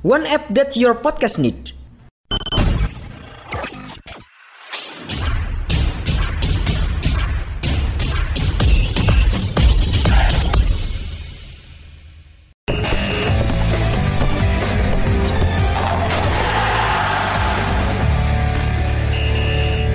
One 0.00 0.24
app 0.24 0.48
that 0.56 0.80
your 0.80 0.96
podcast 0.96 1.36
need. 1.36 1.76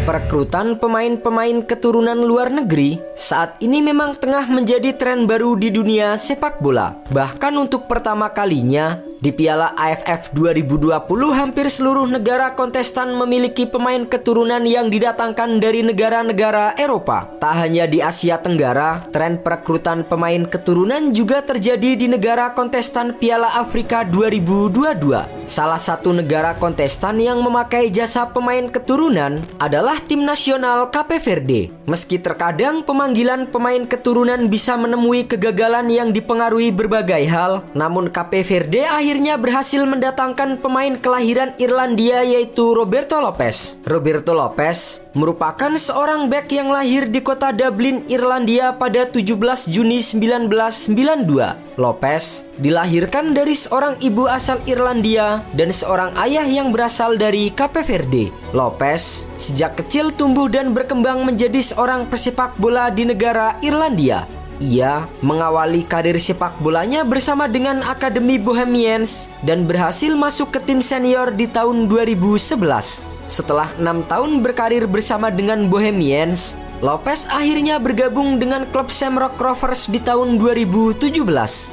Perekrutan 0.05 0.77
pemain-pemain 0.77 1.66
keturunan 1.66 2.22
luar 2.22 2.54
negeri 2.54 3.02
saat 3.18 3.58
ini 3.58 3.82
memang 3.82 4.13
tengah 4.13 4.46
menjadi 4.54 4.94
tren 4.94 5.26
baru 5.26 5.58
di 5.58 5.74
dunia 5.74 6.13
sepak 6.13 6.62
bola. 6.62 6.94
Bahkan 7.10 7.58
untuk 7.58 7.90
pertama 7.90 8.30
kalinya 8.30 9.02
di 9.20 9.32
Piala 9.32 9.72
AFF 9.78 10.36
2020 10.36 10.92
hampir 11.32 11.68
seluruh 11.72 12.08
negara 12.08 12.54
kontestan 12.54 13.16
memiliki 13.16 13.64
pemain 13.64 14.04
keturunan 14.04 14.64
yang 14.68 14.91
didatangkan 14.91 15.60
dari 15.63 15.84
negara-negara 15.85 16.76
Eropa. 16.76 17.32
Tak 17.40 17.54
hanya 17.63 17.88
di 17.88 18.04
Asia 18.04 18.40
Tenggara, 18.41 19.07
tren 19.12 19.40
perekrutan 19.40 20.04
pemain 20.04 20.44
keturunan 20.44 21.16
juga 21.16 21.40
terjadi 21.44 21.96
di 21.96 22.07
negara 22.12 22.52
kontestan 22.52 23.16
Piala 23.16 23.55
Afrika 23.55 24.04
2022. 24.04 25.46
Salah 25.46 25.79
satu 25.79 26.10
negara 26.10 26.57
kontestan 26.57 27.22
yang 27.22 27.40
memakai 27.40 27.94
jasa 27.94 28.34
pemain 28.34 28.66
keturunan 28.66 29.38
adalah 29.62 30.02
tim 30.02 30.26
nasional 30.26 30.90
Cape 30.90 31.22
Verde. 31.22 31.70
Meski 31.85 32.18
terkadang 32.18 32.82
pemanggilan 32.82 33.46
pemain 33.54 33.85
keturunan 33.85 34.50
bisa 34.50 34.74
menemui 34.74 35.29
kegagalan 35.29 35.85
yang 35.85 36.10
dipengaruhi 36.10 36.74
berbagai 36.74 37.29
hal, 37.29 37.62
namun 37.77 38.10
Cape 38.10 38.41
Verde 38.41 38.90
berhasil 39.37 39.85
mendatangkan 39.85 40.57
pemain 40.57 40.98
kelahiran 40.98 41.53
Irlandia 41.61 42.25
yaitu 42.25 42.73
Roberto 42.73 43.21
Lopez. 43.21 43.77
Roberto 43.85 44.34
Lopez 44.34 45.05
merupakan 45.13 45.70
seorang 45.77 46.25
back 46.25 46.49
yang 46.49 46.73
lahir 46.73 47.05
di 47.05 47.21
kota 47.21 47.53
Dublin, 47.53 48.01
Irlandia 48.09 48.73
pada 48.73 49.05
17 49.05 49.70
Juni 49.70 50.01
1992. 50.01 51.77
Lopez 51.77 52.49
dilahirkan 52.57 53.37
dari 53.37 53.53
seorang 53.53 53.93
ibu 54.01 54.26
asal 54.26 54.57
Irlandia 54.65 55.45
dan 55.53 55.70
seorang 55.70 56.17
ayah 56.26 56.49
yang 56.49 56.73
berasal 56.73 57.13
dari 57.13 57.53
Cape 57.53 57.85
Verde. 57.85 58.33
Lopez 58.57 59.29
sejak 59.37 59.77
kecil 59.77 60.09
tumbuh 60.17 60.49
dan 60.49 60.73
berkembang 60.73 61.21
menjadi 61.21 61.61
seorang 61.61 62.09
pesepak 62.09 62.57
bola 62.57 62.89
di 62.89 63.05
negara 63.05 63.61
Irlandia. 63.61 64.44
Ia 64.63 65.11
mengawali 65.19 65.84
karir 65.84 66.16
sepak 66.16 66.56
bolanya 66.63 67.03
bersama 67.03 67.51
dengan 67.51 67.84
Akademi 67.84 68.39
Bohemians 68.39 69.28
dan 69.44 69.67
berhasil 69.67 70.16
masuk 70.16 70.56
ke 70.56 70.59
tim 70.63 70.79
senior 70.79 71.35
di 71.35 71.47
tahun 71.50 71.91
2011. 71.91 72.56
Setelah 73.25 73.73
enam 73.81 74.06
tahun 74.06 74.45
berkarir 74.45 74.85
bersama 74.85 75.33
dengan 75.33 75.66
Bohemians, 75.66 76.56
Lopez 76.83 77.25
akhirnya 77.31 77.81
bergabung 77.81 78.38
dengan 78.38 78.67
klub 78.69 78.94
Shamrock 78.94 79.39
Rovers 79.41 79.89
di 79.89 79.97
tahun 79.97 80.38
2017. 80.38 81.17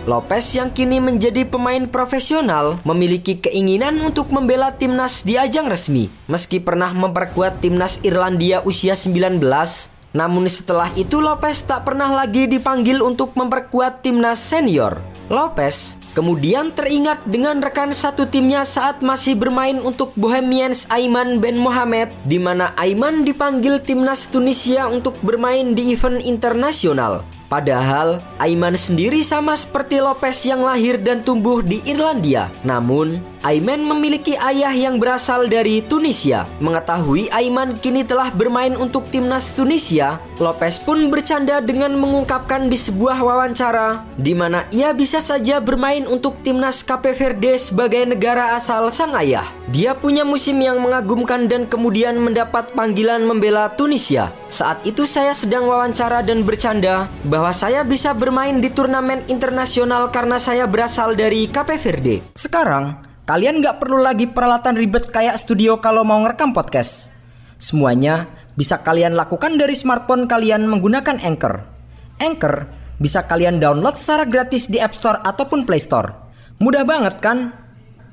Lopez 0.09 0.45
yang 0.55 0.71
kini 0.73 1.03
menjadi 1.03 1.45
pemain 1.45 1.85
profesional 1.91 2.81
memiliki 2.87 3.37
keinginan 3.37 4.01
untuk 4.01 4.31
membela 4.31 4.73
timnas 4.73 5.27
di 5.27 5.35
ajang 5.37 5.69
resmi. 5.69 6.07
Meski 6.31 6.63
pernah 6.63 6.95
memperkuat 6.95 7.61
timnas 7.61 8.01
Irlandia 8.07 8.65
usia 8.65 8.97
19, 8.97 9.43
namun 10.13 10.45
setelah 10.49 10.93
itu 10.97 11.21
Lopez 11.21 11.65
tak 11.65 11.89
pernah 11.89 12.13
lagi 12.13 12.45
dipanggil 12.45 13.01
untuk 13.01 13.33
memperkuat 13.33 14.05
timnas 14.05 14.41
senior. 14.41 15.01
Lopez 15.33 15.97
kemudian 16.13 16.69
teringat 16.77 17.25
dengan 17.25 17.65
rekan 17.65 17.89
satu 17.97 18.29
timnya 18.29 18.69
saat 18.69 19.01
masih 19.01 19.33
bermain 19.33 19.81
untuk 19.81 20.13
Bohemians 20.13 20.85
Aiman 20.93 21.41
Ben 21.41 21.57
Mohamed 21.57 22.13
di 22.29 22.37
mana 22.37 22.77
Aiman 22.77 23.25
dipanggil 23.25 23.81
timnas 23.81 24.29
Tunisia 24.29 24.93
untuk 24.93 25.17
bermain 25.25 25.73
di 25.73 25.97
event 25.97 26.21
internasional. 26.21 27.25
Padahal 27.53 28.17
Aiman 28.41 28.73
sendiri 28.73 29.21
sama 29.21 29.53
seperti 29.53 30.01
Lopez 30.01 30.41
yang 30.49 30.65
lahir 30.65 30.97
dan 30.97 31.21
tumbuh 31.21 31.61
di 31.61 31.85
Irlandia. 31.85 32.49
Namun, 32.65 33.21
Aiman 33.45 33.85
memiliki 33.85 34.41
ayah 34.41 34.73
yang 34.73 34.97
berasal 34.97 35.53
dari 35.53 35.85
Tunisia. 35.85 36.49
Mengetahui 36.65 37.29
Aiman 37.29 37.77
kini 37.77 38.09
telah 38.09 38.33
bermain 38.33 38.73
untuk 38.73 39.05
timnas 39.13 39.53
Tunisia, 39.53 40.17
Lopez 40.41 40.81
pun 40.81 41.13
bercanda 41.13 41.61
dengan 41.61 41.93
mengungkapkan 41.93 42.73
di 42.73 42.79
sebuah 42.81 43.21
wawancara 43.21 44.03
di 44.17 44.33
mana 44.33 44.65
ia 44.73 44.97
bisa 44.97 45.21
saja 45.21 45.61
bermain 45.61 46.09
untuk 46.09 46.41
timnas 46.41 46.81
Cape 46.81 47.13
Verde 47.13 47.61
sebagai 47.61 48.09
negara 48.09 48.57
asal 48.57 48.89
sang 48.89 49.13
ayah. 49.21 49.45
Dia 49.69 49.93
punya 49.93 50.25
musim 50.25 50.57
yang 50.57 50.81
mengagumkan 50.81 51.53
dan 51.53 51.69
kemudian 51.69 52.17
mendapat 52.17 52.73
panggilan 52.73 53.23
membela 53.23 53.69
Tunisia. 53.77 54.33
Saat 54.53 54.85
itu 54.85 55.09
saya 55.09 55.33
sedang 55.33 55.65
wawancara 55.65 56.21
dan 56.21 56.45
bercanda 56.45 57.09
bahwa 57.25 57.49
saya 57.57 57.89
bisa 57.89 58.13
bermain 58.13 58.61
di 58.61 58.69
turnamen 58.69 59.25
internasional 59.33 60.13
karena 60.13 60.37
saya 60.37 60.69
berasal 60.69 61.17
dari 61.17 61.49
Cape 61.49 61.81
Verde. 61.81 62.21
Sekarang, 62.37 63.01
kalian 63.25 63.65
nggak 63.65 63.81
perlu 63.81 64.05
lagi 64.05 64.29
peralatan 64.29 64.77
ribet 64.77 65.09
kayak 65.09 65.41
studio 65.41 65.81
kalau 65.81 66.05
mau 66.05 66.21
ngerekam 66.21 66.53
podcast. 66.53 67.09
Semuanya 67.57 68.29
bisa 68.53 68.85
kalian 68.85 69.17
lakukan 69.17 69.57
dari 69.57 69.73
smartphone 69.73 70.29
kalian 70.29 70.69
menggunakan 70.69 71.17
Anchor. 71.25 71.65
Anchor 72.21 72.69
bisa 73.01 73.25
kalian 73.25 73.57
download 73.57 73.97
secara 73.97 74.29
gratis 74.29 74.69
di 74.69 74.77
App 74.77 74.93
Store 74.93 75.25
ataupun 75.25 75.65
Play 75.65 75.81
Store. 75.81 76.13
Mudah 76.61 76.85
banget 76.85 77.25
kan? 77.25 77.57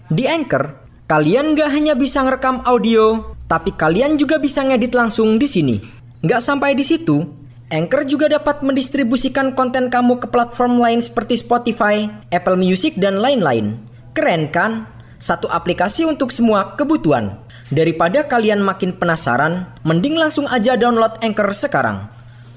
Di 0.07 0.23
Anchor, 0.23 0.71
kalian 1.03 1.51
nggak 1.51 1.67
hanya 1.67 1.99
bisa 1.99 2.23
ngerekam 2.23 2.63
audio, 2.63 3.35
tapi 3.51 3.75
kalian 3.75 4.15
juga 4.15 4.39
bisa 4.39 4.63
ngedit 4.63 4.95
langsung 4.95 5.35
di 5.35 5.43
sini. 5.51 5.98
Nggak 6.19 6.41
sampai 6.43 6.75
di 6.75 6.83
situ, 6.83 7.23
Anchor 7.71 8.03
juga 8.03 8.27
dapat 8.27 8.59
mendistribusikan 8.59 9.55
konten 9.55 9.87
kamu 9.87 10.19
ke 10.19 10.27
platform 10.27 10.81
lain 10.81 10.99
seperti 10.99 11.39
Spotify, 11.39 12.11
Apple 12.33 12.59
Music, 12.59 12.99
dan 12.99 13.23
lain-lain. 13.23 13.79
Keren 14.11 14.51
kan? 14.51 14.89
Satu 15.15 15.47
aplikasi 15.47 16.03
untuk 16.03 16.35
semua 16.35 16.75
kebutuhan. 16.75 17.39
Daripada 17.71 18.27
kalian 18.27 18.59
makin 18.59 18.97
penasaran, 18.97 19.69
mending 19.87 20.19
langsung 20.19 20.49
aja 20.49 20.75
download 20.75 21.15
Anchor 21.23 21.55
sekarang. 21.55 22.09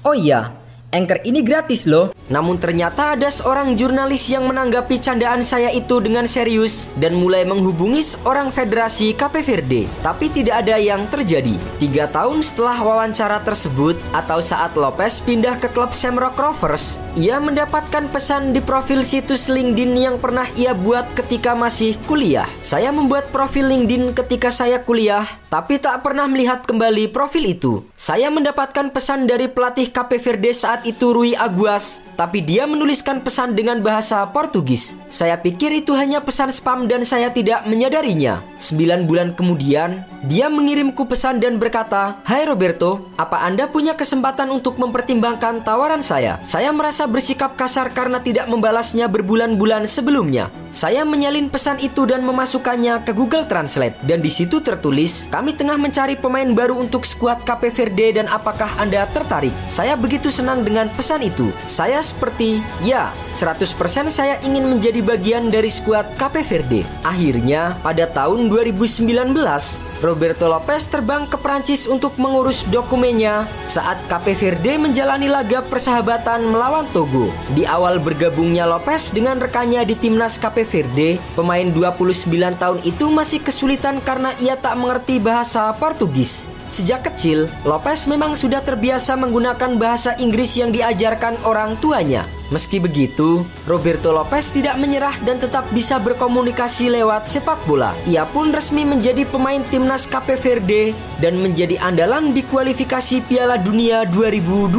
Oh 0.03 0.17
iya, 0.17 0.51
Anchor 0.93 1.25
ini 1.25 1.41
gratis 1.41 1.89
loh. 1.89 2.13
Namun 2.29 2.61
ternyata 2.61 3.17
ada 3.17 3.27
seorang 3.27 3.75
jurnalis 3.75 4.29
yang 4.29 4.47
menanggapi 4.47 5.01
candaan 5.01 5.43
saya 5.43 5.73
itu 5.73 5.99
dengan 5.99 6.23
serius 6.29 6.87
dan 7.01 7.17
mulai 7.17 7.43
menghubungi 7.43 7.99
seorang 7.99 8.53
federasi 8.53 9.11
Cape 9.17 9.43
Verde. 9.43 9.89
Tapi 10.05 10.29
tidak 10.31 10.63
ada 10.63 10.77
yang 10.79 11.03
terjadi. 11.09 11.57
Tiga 11.81 12.07
tahun 12.07 12.45
setelah 12.45 12.79
wawancara 12.79 13.41
tersebut 13.43 13.99
atau 14.15 14.39
saat 14.39 14.77
Lopez 14.77 15.19
pindah 15.19 15.59
ke 15.59 15.67
klub 15.73 15.91
Shamrock 15.91 16.37
Rovers, 16.37 17.01
ia 17.17 17.41
mendapatkan 17.41 18.07
pesan 18.13 18.55
di 18.55 18.61
profil 18.63 19.03
situs 19.03 19.51
LinkedIn 19.51 19.97
yang 19.97 20.15
pernah 20.21 20.47
ia 20.55 20.71
buat 20.71 21.11
ketika 21.17 21.57
masih 21.57 21.97
kuliah. 22.07 22.47
Saya 22.63 22.93
membuat 22.93 23.33
profil 23.33 23.67
LinkedIn 23.67 24.15
ketika 24.15 24.47
saya 24.47 24.79
kuliah, 24.79 25.27
tapi 25.51 25.77
tak 25.77 26.01
pernah 26.01 26.25
melihat 26.25 26.63
kembali 26.63 27.11
profil 27.11 27.43
itu. 27.51 27.73
Saya 27.99 28.31
mendapatkan 28.31 28.89
pesan 28.95 29.27
dari 29.27 29.51
pelatih 29.51 29.91
Cape 29.91 30.17
Verde 30.17 30.55
saat 30.55 30.82
itu 30.85 31.15
Rui 31.15 31.33
Aguas 31.35 32.03
tapi 32.13 32.45
dia 32.45 32.69
menuliskan 32.69 33.19
pesan 33.25 33.57
dengan 33.57 33.81
bahasa 33.81 34.21
Portugis. 34.29 34.97
Saya 35.09 35.37
pikir 35.37 35.73
itu 35.73 35.97
hanya 35.97 36.21
pesan 36.21 36.53
spam 36.53 36.85
dan 36.85 37.01
saya 37.01 37.33
tidak 37.33 37.65
menyadarinya. 37.65 38.45
Sembilan 38.61 39.09
bulan 39.09 39.33
kemudian, 39.33 40.05
dia 40.29 40.47
mengirimku 40.47 41.09
pesan 41.09 41.41
dan 41.41 41.57
berkata, 41.57 42.21
Hai 42.23 42.45
Roberto, 42.45 43.09
apa 43.17 43.43
Anda 43.43 43.67
punya 43.67 43.97
kesempatan 43.97 44.53
untuk 44.53 44.77
mempertimbangkan 44.77 45.65
tawaran 45.65 46.05
saya? 46.05 46.39
Saya 46.45 46.69
merasa 46.71 47.09
bersikap 47.09 47.57
kasar 47.57 47.91
karena 47.91 48.21
tidak 48.21 48.45
membalasnya 48.47 49.09
berbulan-bulan 49.09 49.89
sebelumnya. 49.89 50.53
Saya 50.73 51.05
menyalin 51.05 51.53
pesan 51.53 51.77
itu 51.85 52.09
dan 52.09 52.25
memasukkannya 52.25 53.05
ke 53.05 53.13
Google 53.13 53.45
Translate 53.45 53.93
dan 54.09 54.25
di 54.25 54.33
situ 54.33 54.57
tertulis, 54.57 55.29
"Kami 55.29 55.53
tengah 55.53 55.77
mencari 55.77 56.17
pemain 56.17 56.49
baru 56.49 56.81
untuk 56.81 57.05
skuad 57.05 57.45
Cape 57.45 57.69
Verde 57.69 58.17
dan 58.17 58.25
apakah 58.25 58.65
Anda 58.81 59.05
tertarik?" 59.13 59.53
Saya 59.69 59.93
begitu 59.93 60.33
senang 60.33 60.65
dengan 60.65 60.89
pesan 60.89 61.21
itu. 61.21 61.53
Saya 61.69 62.01
seperti, 62.01 62.57
"Ya, 62.81 63.13
100% 63.29 64.09
saya 64.09 64.41
ingin 64.41 64.65
menjadi 64.65 65.05
bagian 65.05 65.53
dari 65.53 65.69
skuad 65.69 66.09
Cape 66.17 66.41
Verde." 66.41 66.81
Akhirnya, 67.05 67.77
pada 67.85 68.09
tahun 68.09 68.49
2019, 68.49 69.77
Roberto 70.01 70.49
Lopez 70.49 70.89
terbang 70.89 71.29
ke 71.29 71.37
Prancis 71.37 71.85
untuk 71.85 72.17
mengurus 72.17 72.65
dokumennya 72.73 73.45
saat 73.69 74.01
Cape 74.09 74.33
Verde 74.33 74.81
menjalani 74.81 75.29
laga 75.29 75.61
persahabatan 75.61 76.49
melawan 76.49 76.89
Togo. 76.89 77.29
Di 77.53 77.61
awal 77.69 78.01
bergabungnya 78.01 78.65
Lopez 78.65 79.13
dengan 79.13 79.37
rekannya 79.37 79.85
di 79.85 79.93
timnas 79.93 80.41
Cape 80.41 80.62
Verde, 80.63 81.21
pemain 81.37 81.67
29 81.67 82.27
tahun 82.59 82.79
itu 82.83 83.05
masih 83.11 83.39
kesulitan 83.43 84.01
karena 84.01 84.33
ia 84.41 84.57
tak 84.57 84.75
mengerti 84.79 85.19
bahasa 85.21 85.71
Portugis. 85.77 86.47
Sejak 86.71 87.05
kecil, 87.05 87.51
Lopez 87.67 88.09
memang 88.09 88.33
sudah 88.33 88.63
terbiasa 88.63 89.13
menggunakan 89.19 89.77
bahasa 89.77 90.17
Inggris 90.17 90.57
yang 90.57 90.73
diajarkan 90.73 91.37
orang 91.45 91.77
tuanya. 91.77 92.25
Meski 92.53 92.77
begitu, 92.77 93.41
Roberto 93.65 94.13
Lopez 94.13 94.53
tidak 94.53 94.77
menyerah 94.77 95.17
dan 95.25 95.41
tetap 95.41 95.65
bisa 95.73 95.97
berkomunikasi 95.97 96.85
lewat 96.85 97.25
sepak 97.25 97.57
bola. 97.65 97.97
Ia 98.05 98.29
pun 98.29 98.53
resmi 98.53 98.85
menjadi 98.85 99.25
pemain 99.25 99.65
timnas 99.73 100.05
Cape 100.05 100.37
Verde 100.37 100.93
dan 101.17 101.41
menjadi 101.41 101.81
andalan 101.81 102.29
di 102.29 102.45
kualifikasi 102.45 103.25
Piala 103.25 103.57
Dunia 103.57 104.05
2022. 104.05 104.69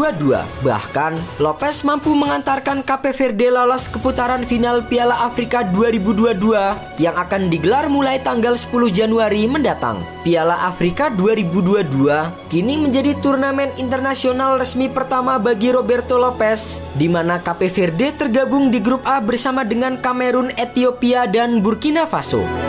Bahkan, 0.62 1.12
Lopez 1.42 1.82
mampu 1.82 2.14
mengantarkan 2.14 2.86
Cape 2.86 3.10
Verde 3.10 3.50
lolos 3.50 3.90
ke 3.90 3.98
putaran 3.98 4.46
final 4.46 4.86
Piala 4.86 5.26
Afrika 5.26 5.66
2022 5.66 7.02
yang 7.02 7.18
akan 7.18 7.50
digelar 7.50 7.90
mulai 7.90 8.22
tanggal 8.22 8.54
10 8.54 8.70
Januari 8.94 9.50
mendatang. 9.50 9.98
Piala 10.22 10.56
Afrika 10.62 11.10
2022 11.10 11.90
kini 12.48 12.80
menjadi 12.80 13.12
turnamen 13.18 13.68
internasional 13.76 14.56
resmi 14.62 14.88
pertama 14.88 15.42
bagi 15.42 15.74
Roberto 15.74 16.16
Lopez 16.16 16.80
di 16.96 17.10
mana 17.12 17.42
Cape 17.64 18.12
tergabung 18.20 18.68
di 18.68 18.76
grup 18.76 19.08
A 19.08 19.24
bersama 19.24 19.64
dengan 19.64 19.96
Kamerun, 19.96 20.52
Ethiopia, 20.52 21.24
dan 21.24 21.64
Burkina 21.64 22.04
Faso. 22.04 22.63